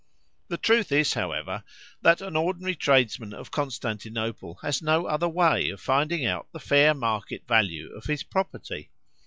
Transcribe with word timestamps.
The 0.47 0.57
truth 0.57 0.91
is, 0.91 1.13
however, 1.13 1.63
that 2.01 2.21
an 2.21 2.35
ordinary 2.35 2.73
tradesman 2.73 3.33
of 3.35 3.51
Constantinople 3.51 4.55
has 4.63 4.81
no 4.81 5.05
other 5.05 5.29
way 5.29 5.69
of 5.69 5.79
finding 5.79 6.25
out 6.25 6.47
the 6.51 6.59
fair 6.59 6.95
market 6.95 7.47
value 7.47 7.91
of 7.93 8.05
his 8.05 8.23
property. 8.23 8.89